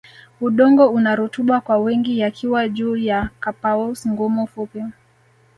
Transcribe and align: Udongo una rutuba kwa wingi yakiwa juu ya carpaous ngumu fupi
Udongo 0.41 0.87
una 0.89 1.15
rutuba 1.15 1.61
kwa 1.61 1.77
wingi 1.77 2.19
yakiwa 2.19 2.69
juu 2.69 2.95
ya 2.97 3.29
carpaous 3.39 4.07
ngumu 4.07 4.47
fupi 4.47 4.83